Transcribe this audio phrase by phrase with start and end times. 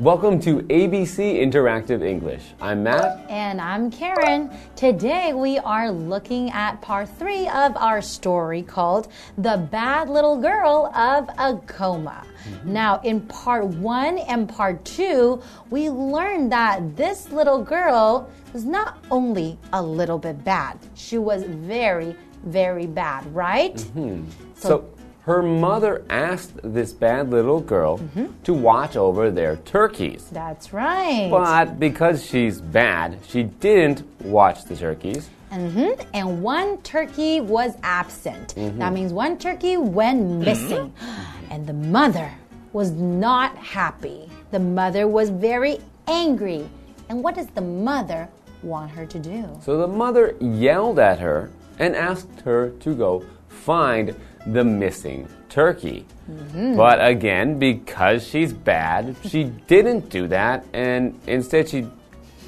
[0.00, 2.54] Welcome to ABC Interactive English.
[2.58, 3.26] I'm Matt.
[3.28, 4.50] And I'm Karen.
[4.74, 10.90] Today we are looking at part three of our story called The Bad Little Girl
[10.96, 12.24] of Acoma.
[12.24, 12.72] Mm -hmm.
[12.72, 18.94] Now, in part one and part two, we learned that this little girl was not
[19.10, 23.86] only a little bit bad, she was very, very bad, right?
[23.94, 24.24] Mm -hmm.
[24.54, 28.28] so, so her mother asked this bad little girl mm -hmm.
[28.42, 30.24] to watch over their turkeys.
[30.32, 31.30] That's right.
[31.30, 35.28] But because she's bad, she didn't watch the turkeys.
[35.52, 35.92] Mm -hmm.
[36.12, 38.56] And one turkey was absent.
[38.56, 38.78] Mm -hmm.
[38.78, 40.92] That means one turkey went missing.
[41.50, 42.30] And the mother
[42.72, 44.20] was not happy.
[44.50, 46.62] The mother was very angry.
[47.08, 48.28] And what does the mother
[48.62, 49.42] want her to do?
[49.64, 54.14] So the mother yelled at her and asked her to go find
[54.46, 56.04] the missing turkey.
[56.28, 56.76] Mm -hmm.
[56.76, 61.86] But again, because she's bad, she didn't do that, and instead she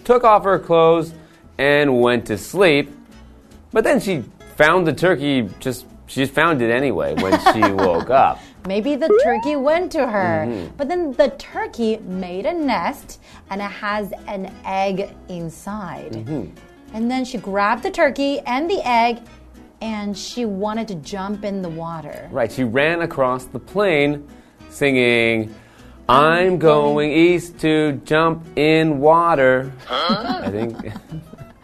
[0.04, 1.12] took off her clothes
[1.58, 2.90] and went to sleep.
[3.72, 4.22] But then she
[4.56, 8.38] found the turkey just she found it anyway when she woke up.
[8.66, 10.44] Maybe the turkey went to her.
[10.46, 10.76] Mm -hmm.
[10.76, 16.16] But then the turkey made a nest and it has an egg inside.
[16.16, 16.46] Mm -hmm.
[16.94, 19.16] And then she grabbed the turkey and the egg
[19.82, 22.28] and she wanted to jump in the water.
[22.30, 24.28] Right, she ran across the plain
[24.70, 25.52] singing,
[26.08, 29.72] I'm going east to jump in water.
[29.86, 30.42] Huh?
[30.44, 30.76] I think.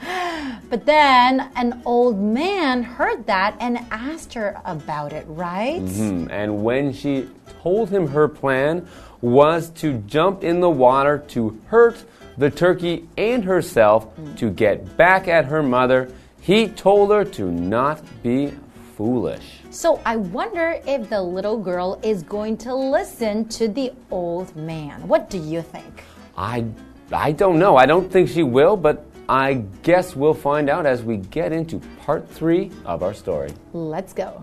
[0.71, 5.81] but then an old man heard that and asked her about it, right?
[5.81, 6.43] Mm -hmm.
[6.43, 7.29] And when she
[7.63, 8.87] told him her plan
[9.21, 12.05] was to jump in the water to hurt
[12.39, 14.37] the turkey and herself mm.
[14.37, 16.09] to get back at her mother
[16.49, 18.55] he told her to not be
[18.97, 19.61] foolish.
[19.69, 25.07] So I wonder if the little girl is going to listen to the old man.
[25.07, 26.05] What do you think?
[26.39, 26.65] I
[27.13, 27.77] I don't know.
[27.77, 31.81] I don't think she will, but I guess we'll find out as we get into
[32.01, 33.53] part 3 of our story.
[33.75, 34.43] Let's go.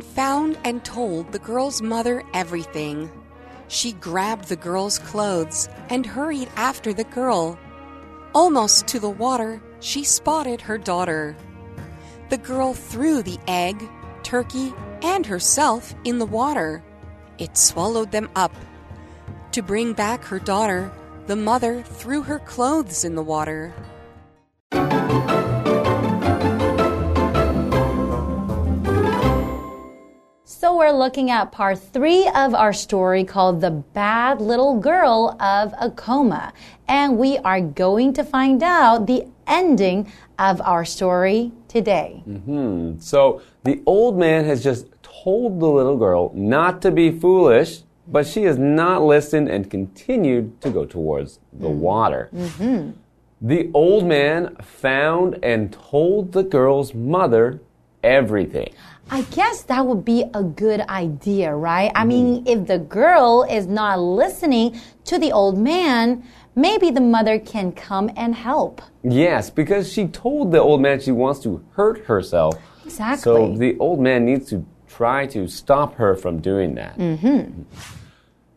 [0.00, 3.10] Found and told the girl's mother everything.
[3.68, 7.58] She grabbed the girl's clothes and hurried after the girl.
[8.34, 11.36] Almost to the water, she spotted her daughter.
[12.30, 13.82] The girl threw the egg,
[14.22, 16.82] turkey, and herself in the water.
[17.38, 18.54] It swallowed them up.
[19.52, 20.90] To bring back her daughter,
[21.26, 23.74] the mother threw her clothes in the water.
[30.62, 35.74] So we're looking at part three of our story called The Bad Little Girl of
[35.76, 36.52] Acoma.
[36.86, 40.06] And we are going to find out the ending
[40.38, 42.22] of our story today.
[42.28, 43.00] Mm -hmm.
[43.00, 44.86] So the old man has just
[45.24, 50.60] told the little girl not to be foolish, but she has not listened and continued
[50.60, 51.80] to go towards the mm.
[51.80, 52.28] water.
[52.32, 52.92] Mm -hmm.
[53.46, 57.58] The old man found and told the girl's mother
[58.02, 58.72] everything.
[59.10, 61.92] I guess that would be a good idea, right?
[61.94, 62.48] I mean, mm.
[62.48, 66.24] if the girl is not listening to the old man,
[66.54, 68.80] maybe the mother can come and help.
[69.02, 72.54] Yes, because she told the old man she wants to hurt herself.
[72.84, 73.22] Exactly.
[73.22, 76.98] So the old man needs to try to stop her from doing that.
[76.98, 77.64] Mm -hmm.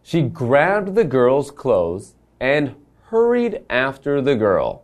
[0.03, 2.75] She grabbed the girl's clothes and
[3.09, 4.83] hurried after the girl.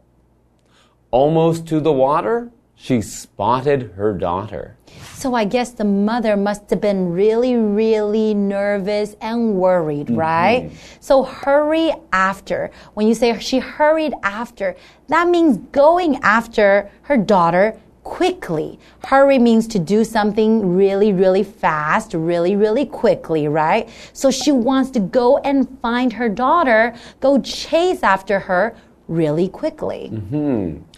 [1.12, 4.76] Almost to the water, she spotted her daughter.
[5.14, 10.20] So I guess the mother must have been really, really nervous and worried, mm -hmm.
[10.20, 10.72] right?
[11.00, 12.72] So hurry after.
[12.96, 14.76] When you say she hurried after,
[15.10, 18.80] that means going after her daughter quickly.
[19.12, 23.90] Hurry means to do something really, really fast, really, really quickly, right?
[24.14, 28.74] So she wants to go and find her daughter, go chase after her
[29.08, 30.10] really quickly.
[30.12, 30.92] Mm -hmm.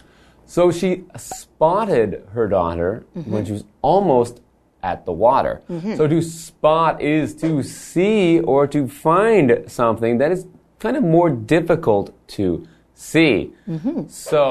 [0.46, 3.32] So she spotted her daughter mm -hmm.
[3.32, 4.40] when she was almost
[4.80, 5.60] at the water.
[5.68, 5.96] Mm -hmm.
[5.96, 10.46] So to spot is to see or to find something that is
[10.78, 12.62] kind of more difficult to
[12.94, 13.52] see.
[13.66, 14.08] Mm -hmm.
[14.08, 14.44] So,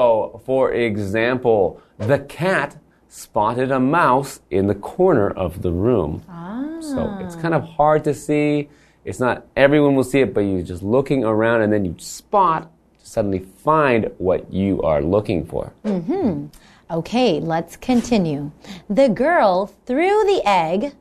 [0.44, 2.76] for example, the cat
[3.08, 6.22] spotted a mouse in the corner of the room.
[6.28, 6.80] Ah.
[6.80, 8.68] So it's kind of hard to see.
[9.04, 12.70] It's not everyone will see it, but you're just looking around and then you spot
[13.04, 15.72] suddenly find what you are looking for.
[15.84, 16.48] Mm -hmm.
[16.90, 18.50] Okay, let's continue.
[18.94, 20.92] The girl threw the egg,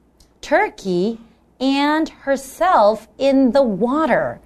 [0.42, 1.18] turkey,
[1.60, 4.40] and herself in the water.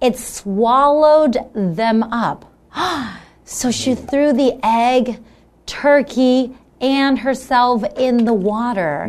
[0.00, 1.36] It swallowed
[1.76, 2.44] them up.
[3.44, 5.18] so she threw the egg,
[5.66, 9.02] turkey, and herself in the water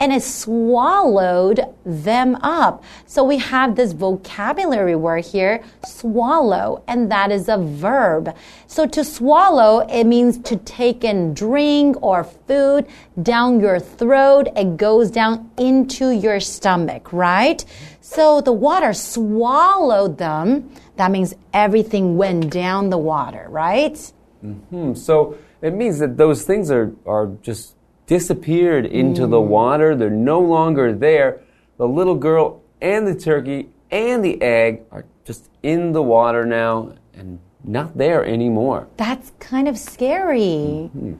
[0.00, 2.84] and it swallowed them up.
[3.06, 8.34] So we have this vocabulary word here, swallow, and that is a verb.
[8.66, 12.86] So to swallow, it means to take in drink or food
[13.22, 14.48] down your throat.
[14.56, 17.64] It goes down into your stomach, right?
[18.00, 20.70] So the water swallowed them.
[20.96, 23.96] That means everything went down the water, right?
[24.42, 27.74] Hmm, so it means that those things are, are just
[28.06, 29.46] disappeared into the mm.
[29.46, 29.96] water.
[29.96, 31.40] They're no longer there.
[31.78, 36.94] The little girl and the turkey and the egg are just in the water now
[37.14, 38.88] and not there anymore.
[38.96, 40.90] That's kind of scary.
[40.94, 41.14] Mm-hmm.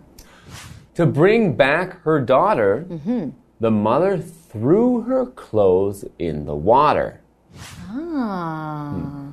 [0.96, 3.30] To bring back her daughter, mm-hmm.
[3.60, 7.20] the mother threw her clothes in the water.
[7.88, 8.90] Ah.
[8.92, 9.30] Hmm.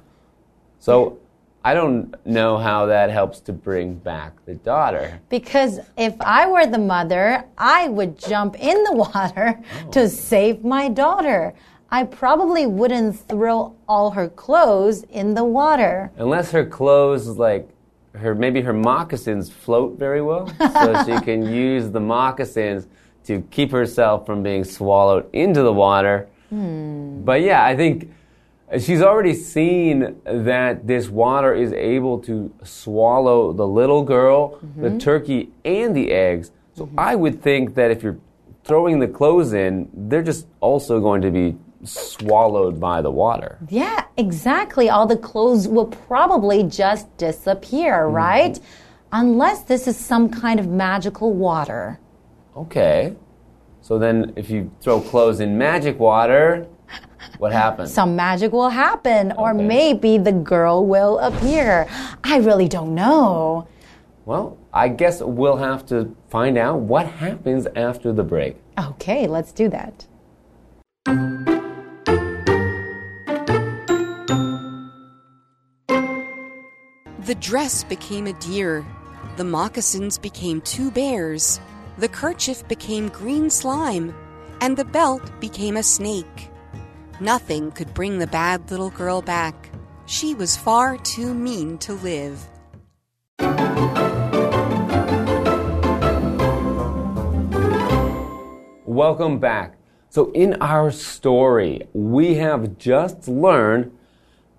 [0.79, 1.19] So
[1.63, 5.19] I don't know how that helps to bring back the daughter.
[5.29, 9.59] Because if I were the mother, I would jump in the water
[9.91, 10.07] to oh.
[10.07, 11.53] save my daughter.
[11.91, 16.11] I probably wouldn't throw all her clothes in the water.
[16.17, 17.69] Unless her clothes, like
[18.13, 22.87] her, maybe her moccasins float very well, so she can use the moccasins
[23.25, 26.27] to keep herself from being swallowed into the water.
[26.49, 27.23] Hmm.
[27.23, 28.11] But yeah, I think
[28.79, 34.97] she's already seen that this water is able to swallow the little girl, the mm-hmm.
[34.97, 36.51] turkey, and the eggs.
[36.73, 36.99] So mm-hmm.
[36.99, 38.19] I would think that if you're
[38.63, 43.57] throwing the clothes in, they're just also going to be swallowed by the water.
[43.69, 44.89] Yeah, exactly.
[44.89, 48.15] All the clothes will probably just disappear, mm-hmm.
[48.15, 48.59] right?
[49.11, 51.99] Unless this is some kind of magical water.
[52.55, 53.15] Okay.
[53.81, 56.67] So then if you throw clothes in magic water,
[57.37, 57.93] what happens?
[57.93, 59.63] Some magic will happen, or Okay.
[59.63, 61.87] maybe the girl will appear.
[62.23, 63.67] I really don't know.
[64.25, 68.55] Well, I guess we'll have to find out what happens after the break.
[68.79, 70.05] Okay, let's do that.
[77.25, 78.85] The dress became a deer.
[79.37, 81.59] The moccasins became two bears.
[81.97, 84.13] The kerchief became green slime.
[84.61, 86.49] And the belt became a snake.
[87.21, 89.69] Nothing could bring the bad little girl back.
[90.07, 92.47] She was far too mean to live.
[98.87, 99.77] Welcome back.
[100.09, 103.95] So, in our story, we have just learned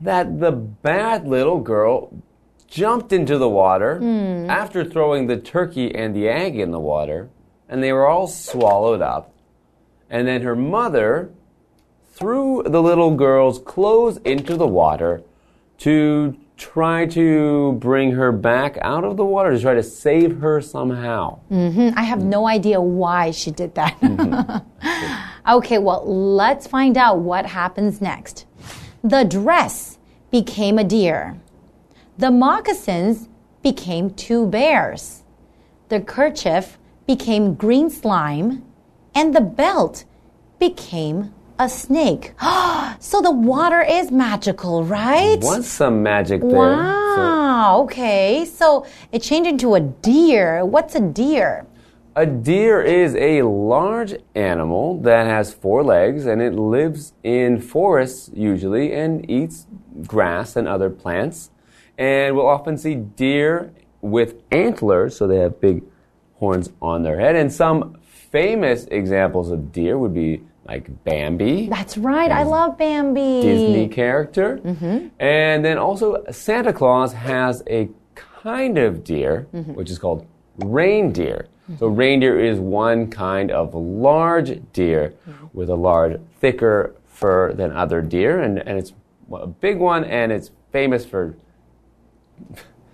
[0.00, 2.16] that the bad little girl
[2.68, 4.48] jumped into the water hmm.
[4.48, 7.28] after throwing the turkey and the egg in the water,
[7.68, 9.34] and they were all swallowed up.
[10.08, 11.32] And then her mother
[12.12, 15.22] threw the little girl's clothes into the water
[15.78, 20.60] to try to bring her back out of the water, to try to save her
[20.60, 21.40] somehow.
[21.50, 21.98] Mm-hmm.
[21.98, 23.98] I have no idea why she did that.
[24.00, 25.50] Mm-hmm.
[25.56, 28.46] okay, well, let's find out what happens next.
[29.02, 29.98] The dress
[30.30, 31.40] became a deer.
[32.18, 33.28] The moccasins
[33.62, 35.22] became two bears.
[35.88, 38.64] The kerchief became green slime.
[39.14, 40.04] And the belt
[40.58, 42.32] became a snake.
[42.98, 45.38] so the water is magical, right?
[45.40, 46.50] Was some magic there.
[46.50, 47.82] So- Wow.
[47.84, 48.44] okay.
[48.44, 50.64] So it changed into a deer.
[50.64, 51.66] What's a deer?
[52.16, 58.30] A deer is a large animal that has four legs and it lives in forests
[58.34, 59.66] usually and eats
[60.06, 61.50] grass and other plants.
[61.96, 65.84] And we'll often see deer with antlers, so they have big
[66.36, 67.36] horns on their head.
[67.36, 71.68] And some famous examples of deer would be like Bambi.
[71.68, 72.30] That's right.
[72.30, 73.42] I love Bambi.
[73.42, 74.58] Disney character.
[74.58, 75.08] Mm-hmm.
[75.18, 79.74] And then also, Santa Claus has a kind of deer, mm-hmm.
[79.74, 80.26] which is called
[80.58, 81.48] reindeer.
[81.64, 81.78] Mm-hmm.
[81.78, 85.14] So, reindeer is one kind of large deer
[85.52, 88.40] with a large, thicker fur than other deer.
[88.40, 88.92] And, and it's
[89.32, 91.36] a big one, and it's famous for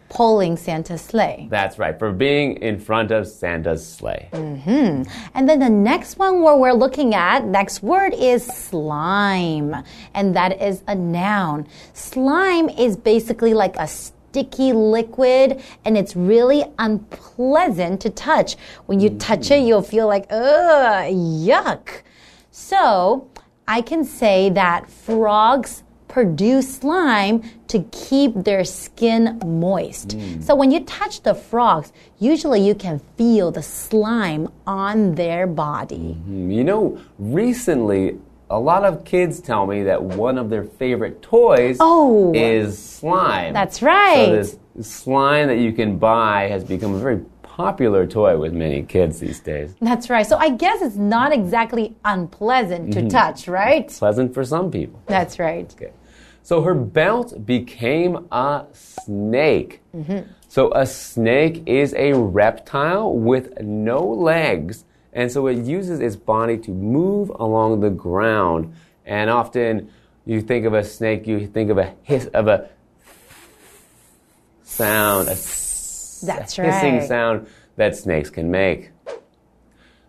[0.08, 1.48] Pulling Santa's sleigh.
[1.50, 4.28] that's right, for being in front of Santa's sleigh.
[4.32, 5.02] Mm-hmm.
[5.34, 9.76] And then the next one where we're looking at, next word is slime.
[10.14, 11.66] And that is a noun.
[11.92, 18.56] Slime is basically like a sticky liquid and it's really unpleasant to touch.
[18.86, 22.02] When you touch it, you'll feel like, ugh, yuck.
[22.50, 23.28] So
[23.66, 25.82] I can say that frogs
[26.18, 30.08] produce slime to keep their skin moist.
[30.18, 30.42] Mm.
[30.42, 36.16] So when you touch the frogs, usually you can feel the slime on their body.
[36.18, 36.50] Mm-hmm.
[36.50, 38.18] You know, recently,
[38.50, 42.32] a lot of kids tell me that one of their favorite toys Oh.
[42.34, 43.52] is slime.
[43.54, 44.26] That's right.
[44.26, 48.82] So this slime that you can buy has become a very popular toy with many
[48.82, 49.76] kids these days.
[49.80, 50.26] That's right.
[50.26, 53.08] So I guess it's not exactly unpleasant to mm-hmm.
[53.08, 53.88] touch, right?
[53.88, 55.00] Pleasant for some people.
[55.06, 55.72] That's right.
[55.74, 55.92] Okay.
[56.48, 59.82] So her belt became a snake.
[59.94, 60.30] Mm-hmm.
[60.48, 66.56] So a snake is a reptile with no legs, and so it uses its body
[66.56, 68.72] to move along the ground.
[69.04, 69.90] And often,
[70.24, 72.70] you think of a snake, you think of a hiss of a
[74.62, 77.06] sound, a That's hissing right.
[77.06, 78.88] sound that snakes can make.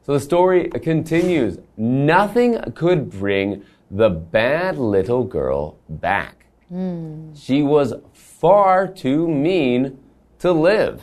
[0.05, 1.57] So the story continues.
[1.75, 6.45] Nothing could bring the bad little girl back.
[7.35, 9.97] She was far too mean
[10.39, 11.01] to live.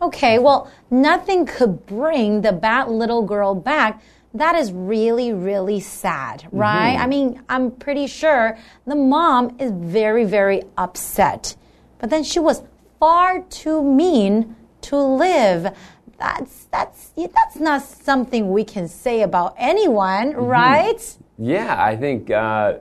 [0.00, 4.02] Okay, well, nothing could bring the bad little girl back.
[4.34, 6.58] That is really, really sad, mm-hmm.
[6.58, 6.96] right?
[6.96, 11.56] I mean, I'm pretty sure the mom is very, very upset.
[11.98, 12.62] But then she was
[12.98, 15.74] far too mean to live.
[16.18, 21.16] That's that's that's not something we can say about anyone, right?
[21.38, 22.78] Yeah, I think uh,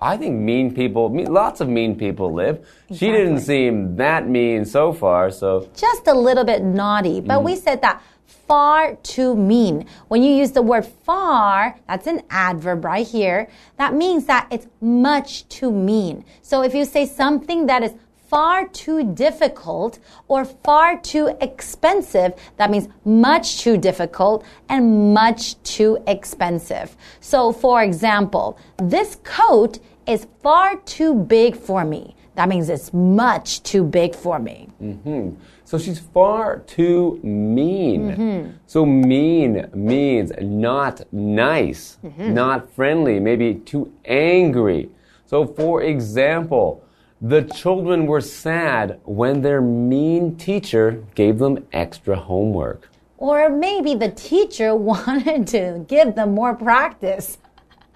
[0.00, 2.66] I think mean people, me- lots of mean people live.
[2.92, 7.20] She didn't seem that mean so far, so just a little bit naughty.
[7.20, 9.86] But we said that far too mean.
[10.08, 13.48] When you use the word far, that's an adverb right here.
[13.78, 16.24] That means that it's much too mean.
[16.42, 17.94] So if you say something that is
[18.34, 26.02] far too difficult or far too expensive, that means much too difficult and much too
[26.08, 26.96] expensive.
[27.20, 32.16] So for example, this coat is far too big for me.
[32.34, 34.68] That means it's much too big for me.
[34.82, 35.36] Mm-hmm.
[35.64, 38.02] so she's far too mean.
[38.10, 38.50] Mm-hmm.
[38.66, 42.34] So mean means not nice, mm-hmm.
[42.34, 44.90] not friendly, maybe too angry.
[45.24, 46.83] So for example,
[47.24, 52.90] the children were sad when their mean teacher gave them extra homework.
[53.16, 57.38] Or maybe the teacher wanted to give them more practice.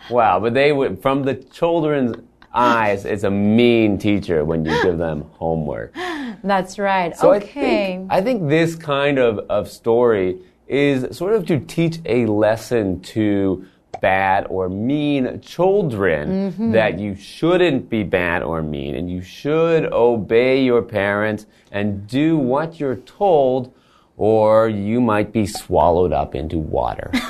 [0.08, 2.16] Wow, but they would, from the children's
[2.54, 5.92] eyes, it's a mean teacher when you give them homework.
[6.42, 7.14] That's right.
[7.14, 7.42] So okay.
[7.42, 12.24] I think, I think this kind of, of story is sort of to teach a
[12.24, 13.66] lesson to
[14.00, 16.72] bad or mean children mm-hmm.
[16.72, 22.36] that you shouldn't be bad or mean and you should obey your parents and do
[22.36, 23.72] what you're told
[24.16, 27.10] or you might be swallowed up into water.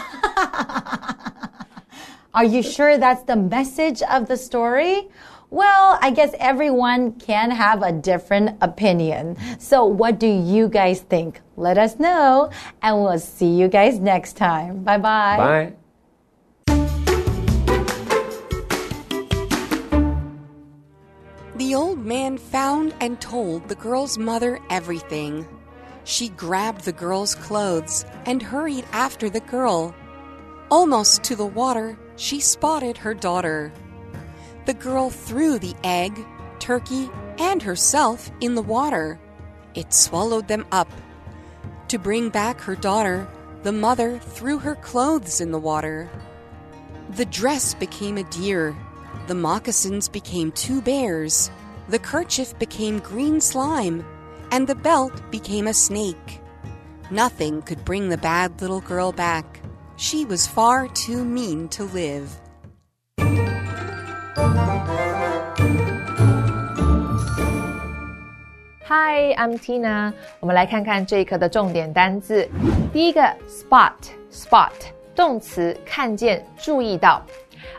[2.35, 5.09] Are you sure that's the message of the story?
[5.51, 9.37] Well, I guess everyone can have a different opinion.
[9.59, 11.41] So, what do you guys think?
[11.57, 12.51] Let us know,
[12.83, 14.85] and we'll see you guys next time.
[14.85, 15.37] Bye bye.
[15.37, 15.73] Bye.
[21.79, 25.47] Old man found and told the girl's mother everything.
[26.03, 29.95] She grabbed the girl's clothes and hurried after the girl.
[30.73, 33.73] Almost to the water, she spotted her daughter.
[34.67, 36.19] The girl threw the egg,
[36.59, 37.09] turkey,
[37.39, 39.21] and herself in the water.
[39.77, 40.91] It swallowed them up.
[41.89, 43.29] To bring back her daughter,
[43.63, 46.11] the mother threw her clothes in the water.
[47.11, 48.77] The dress became a deer.
[49.29, 51.53] The moccasins became two bears
[51.90, 54.04] The kerchief became green slime.
[54.52, 56.40] And the belt became a snake.
[57.10, 59.46] Nothing could bring the bad little girl back.
[59.98, 62.28] She was far too mean to live.
[68.86, 70.14] Hi, I'm Tina。
[70.40, 72.48] 我们来看看这一课的重点单字。
[72.92, 74.72] 第一个，spot，spot，
[75.16, 77.24] 动词，看见、注意到。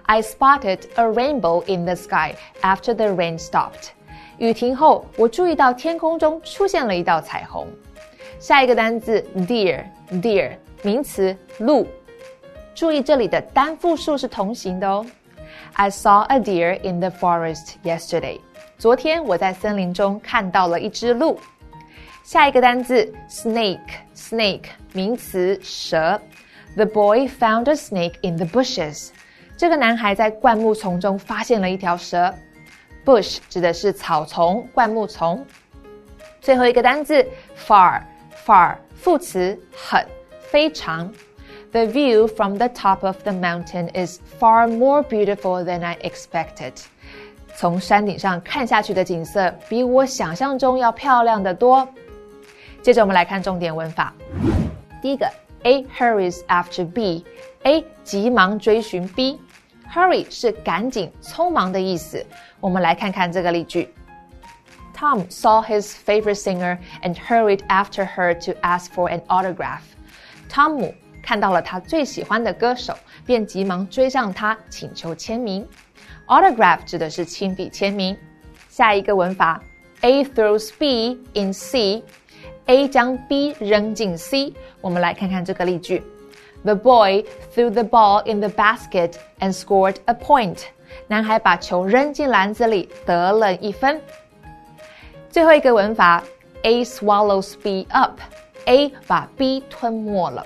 [0.07, 3.91] I spotted a rainbow in the sky after the rain stopped。
[4.40, 7.68] 雨停后，我注意到天空中出现了一道彩虹。
[8.40, 11.86] 下一个单字，deer，deer，名词，鹿。
[12.74, 15.06] 注意这里的单复数是同形的哦。
[15.74, 18.40] I saw a deer in the forest yesterday。
[18.78, 21.38] 昨天我在森林中看到了一只鹿。
[22.24, 26.22] 下一个单字，snake，snake，名词，蛇。
[26.78, 29.10] The boy found a snake in the bushes。
[29.58, 32.34] 这个男孩在灌木丛中发现了一条蛇。
[33.10, 35.44] Bush 指的是草丛、灌木丛。
[36.40, 37.26] 最后一个单字
[37.58, 40.06] ，far，far，副词，很，
[40.40, 41.12] 非常。
[41.72, 46.74] The view from the top of the mountain is far more beautiful than I expected.
[47.56, 51.88] 从山顶上看下去的景色比我想象中要漂亮得多。
[52.84, 54.14] 接着我们来看重点文法。
[55.02, 55.28] 第一个
[55.64, 59.40] ，A hurries after B，A 急忙追寻 B。
[59.93, 62.25] Hurry 是赶紧、匆忙的意思。
[62.61, 63.89] 我们来看看这个例句。
[64.97, 69.83] Tom saw his favorite singer and hurried after her to ask for an autograph.
[70.49, 72.97] 汤姆看到了他最喜欢的歌手，
[73.27, 75.67] 便急忙追上他请求签名。
[76.27, 78.17] Autograph 指的是亲笔签名。
[78.69, 79.63] 下一个文法，
[80.01, 84.53] A throws B in C，A 将 B 扔进 C。
[84.81, 86.03] 我们来看看这个例句
[86.64, 87.24] ：The boy
[87.54, 90.64] threw the ball in the basket and scored a point。
[91.08, 94.02] 男孩把球扔进篮子里，得了一分。
[95.30, 96.24] 最后一个文法
[96.64, 100.46] ，A swallows B up，A 把 B 吞没了，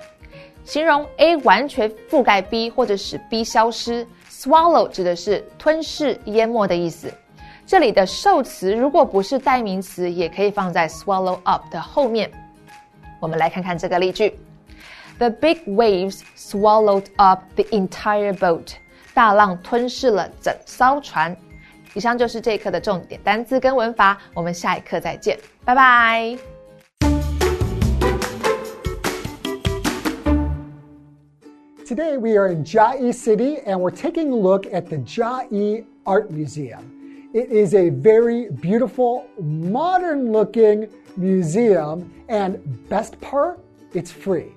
[0.65, 4.05] 形容 A 完全覆盖 B 或者使 B 消失。
[4.29, 7.09] Swallow 指的是吞噬、淹没的意思。
[7.65, 12.29] 这里的受词如果不是代名词，也可以放在 swallow up 的后面。
[13.21, 14.37] 我们来看看这个例句
[15.23, 18.73] The big waves swallowed up the entire boat.
[19.13, 21.33] 大浪吞噬了整艘船。
[21.93, 26.37] 以上就是这一课的重点单词跟文法，我们下一课再见，拜拜。
[31.85, 36.81] Today we are in Chiayi City and we're taking a look at the Chiayi Art Museum.
[37.33, 42.57] It is a very beautiful, modern looking museum, and
[42.89, 43.59] best part,
[43.93, 44.51] it's free.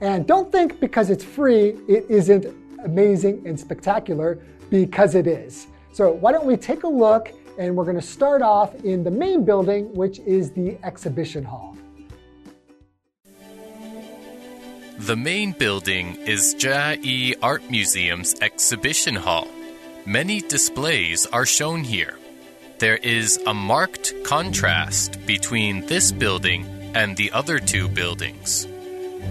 [0.00, 2.46] And don't think because it's free, it isn't
[2.84, 4.38] amazing and spectacular
[4.70, 5.66] because it is.
[5.92, 7.32] So, why don't we take a look?
[7.58, 11.76] And we're going to start off in the main building, which is the exhibition hall.
[14.98, 19.48] The main building is Chiayi Art Museum's exhibition hall.
[20.06, 22.18] Many displays are shown here.
[22.78, 28.66] There is a marked contrast between this building and the other two buildings.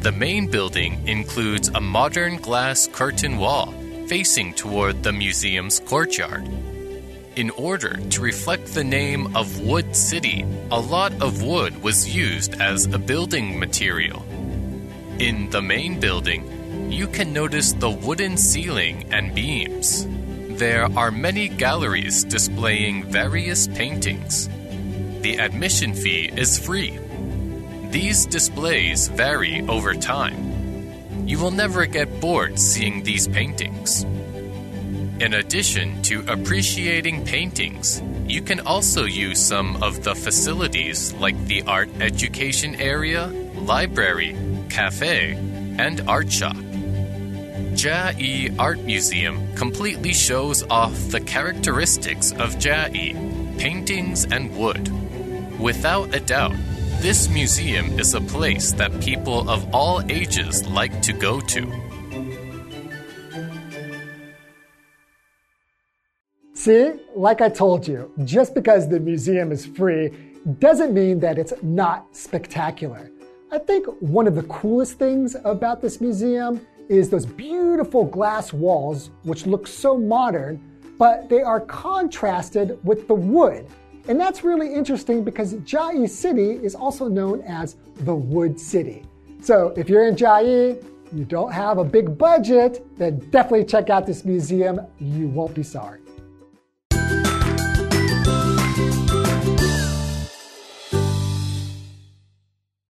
[0.02, 3.74] The main building includes a modern glass curtain wall
[4.08, 6.48] facing toward the museum's courtyard.
[7.36, 12.62] In order to reflect the name of Wood City, a lot of wood was used
[12.62, 14.26] as a building material.
[15.20, 20.08] In the main building, you can notice the wooden ceiling and beams.
[20.58, 24.48] There are many galleries displaying various paintings.
[25.22, 27.00] The admission fee is free
[27.90, 31.28] these displays vary over time.
[31.28, 34.04] You will never get bored seeing these paintings.
[35.20, 41.64] In addition to appreciating paintings, you can also use some of the facilities like the
[41.64, 44.38] art education area, library,
[44.70, 45.34] cafe,
[45.78, 46.56] and art shop.
[47.76, 53.14] Chiayi Art Museum completely shows off the characteristics of Chiayi,
[53.58, 54.90] paintings and wood.
[55.60, 56.56] Without a doubt,
[57.02, 61.64] this museum is a place that people of all ages like to go to.
[66.54, 70.12] See, like I told you, just because the museum is free
[70.60, 73.10] doesn't mean that it's not spectacular.
[73.50, 79.10] I think one of the coolest things about this museum is those beautiful glass walls,
[79.24, 80.62] which look so modern,
[80.98, 83.66] but they are contrasted with the wood
[84.10, 89.06] and that's really interesting because Chiayi City is also known as the Wood City.
[89.40, 94.08] So if you're in Chiayi, you don't have a big budget, then definitely check out
[94.08, 94.82] this museum.
[95.00, 96.00] You won't be sorry.